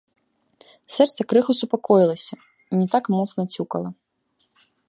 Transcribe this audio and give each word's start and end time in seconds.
Сэрца 0.95 1.21
крыху 1.33 1.51
супакоілася 1.59 2.35
і 2.47 2.73
не 2.81 2.87
так 2.97 3.03
моцна 3.19 3.41
цюкала. 3.53 3.89